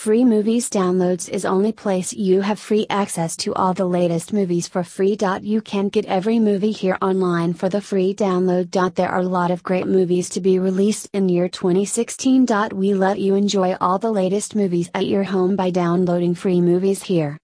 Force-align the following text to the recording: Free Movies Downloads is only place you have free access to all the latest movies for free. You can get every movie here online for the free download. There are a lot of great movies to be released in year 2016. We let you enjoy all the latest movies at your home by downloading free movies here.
Free 0.00 0.24
Movies 0.24 0.70
Downloads 0.70 1.28
is 1.28 1.44
only 1.44 1.72
place 1.72 2.14
you 2.14 2.40
have 2.40 2.58
free 2.58 2.86
access 2.88 3.36
to 3.36 3.52
all 3.52 3.74
the 3.74 3.84
latest 3.84 4.32
movies 4.32 4.66
for 4.66 4.82
free. 4.82 5.14
You 5.42 5.60
can 5.60 5.90
get 5.90 6.06
every 6.06 6.38
movie 6.38 6.72
here 6.72 6.96
online 7.02 7.52
for 7.52 7.68
the 7.68 7.82
free 7.82 8.14
download. 8.14 8.94
There 8.94 9.10
are 9.10 9.20
a 9.20 9.34
lot 9.38 9.50
of 9.50 9.62
great 9.62 9.86
movies 9.86 10.30
to 10.30 10.40
be 10.40 10.58
released 10.58 11.10
in 11.12 11.28
year 11.28 11.50
2016. 11.50 12.46
We 12.72 12.94
let 12.94 13.20
you 13.20 13.34
enjoy 13.34 13.76
all 13.78 13.98
the 13.98 14.10
latest 14.10 14.56
movies 14.56 14.88
at 14.94 15.04
your 15.04 15.24
home 15.24 15.54
by 15.54 15.68
downloading 15.68 16.34
free 16.34 16.62
movies 16.62 17.02
here. 17.02 17.38